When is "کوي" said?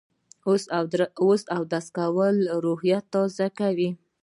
3.59-3.89